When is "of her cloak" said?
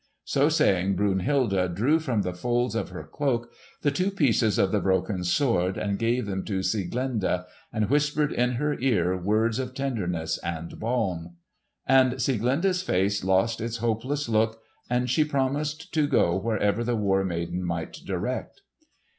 2.73-3.51